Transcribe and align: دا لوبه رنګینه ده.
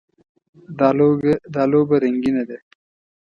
دا 1.53 1.63
لوبه 1.71 1.95
رنګینه 2.03 2.43
ده. 2.49 2.57